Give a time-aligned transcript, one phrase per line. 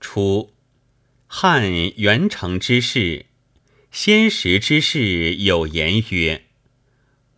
[0.00, 0.52] 初，
[1.26, 3.26] 汉元成之事，
[3.90, 6.44] 先时之事有言曰：“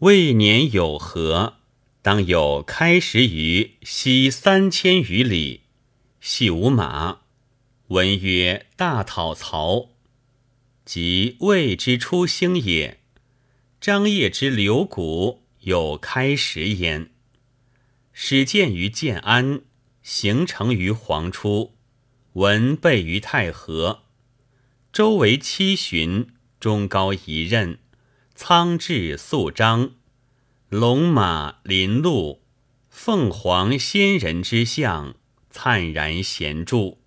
[0.01, 1.59] 未年有何，
[2.03, 5.63] 当有开始于西三千余里，
[6.21, 7.21] 系无马。
[7.89, 9.89] 文曰大讨曹，
[10.85, 13.01] 即魏之初兴也。
[13.81, 17.11] 张掖之流谷有开始焉。
[18.13, 19.63] 始建于建安，
[20.03, 21.75] 形成于黄初。”
[22.35, 24.03] 文备于太和，
[24.93, 26.29] 周围七旬，
[26.61, 27.79] 中高一仞，
[28.37, 29.95] 苍雉肃张，
[30.69, 32.43] 龙马麟鹿，
[32.89, 35.17] 凤凰仙人之象，
[35.51, 36.99] 灿然显著。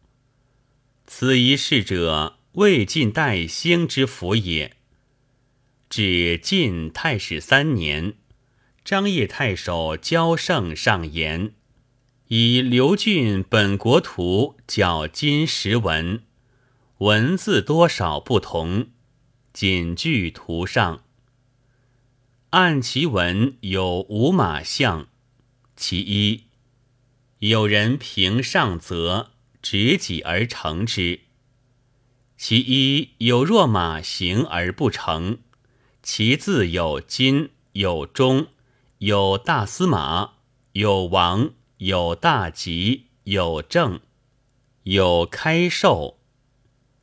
[1.06, 4.76] 此一事者，魏晋代兴之福也。
[5.90, 8.16] 至晋太史三年，
[8.84, 11.54] 张掖太守焦胜上言。
[12.28, 16.24] 以刘俊本国图较金石文，
[17.00, 18.88] 文字多少不同，
[19.52, 21.04] 仅据图上。
[22.52, 25.08] 按其文有五马象，
[25.76, 26.46] 其一，
[27.40, 31.20] 有人凭上则执己而成之；
[32.38, 35.40] 其一有若马行而不成，
[36.02, 38.48] 其字有金，有中，
[39.00, 40.36] 有大司马，
[40.72, 41.52] 有王。
[41.86, 44.00] 有大吉，有正，
[44.84, 46.18] 有开寿。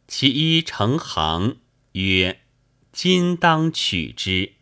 [0.09, 1.59] 其一成行
[1.93, 2.41] 曰
[2.91, 4.55] ：“今当取之。”